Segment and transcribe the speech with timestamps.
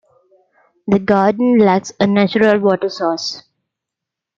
[0.87, 3.43] The garden lacks a natural water source.